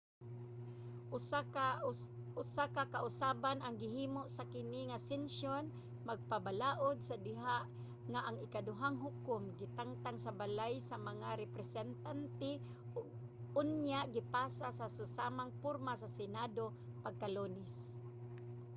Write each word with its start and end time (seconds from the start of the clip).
usa 2.41 2.61
ka 2.75 2.83
kausaban 2.95 3.57
ang 3.61 3.75
gihimo 3.83 4.21
sa 4.35 4.43
kini 4.53 4.81
nga 4.89 4.99
sesyon 5.09 5.65
sa 5.69 5.73
magbabalaod 6.09 6.97
sa 7.07 7.15
diha 7.25 7.59
nga 8.11 8.21
ang 8.27 8.37
ikaduhang 8.45 8.97
hukom 9.05 9.43
gitangtang 9.61 10.17
sa 10.21 10.35
balay 10.41 10.73
sa 10.89 10.95
mga 11.09 11.27
representante 11.43 12.51
ug 12.97 13.05
unya 13.63 13.99
gipasa 14.15 14.67
sa 14.79 14.85
susamang 14.97 15.51
porma 15.63 15.93
sa 16.01 16.11
senado 16.19 16.63
pagka-lunes 17.03 17.73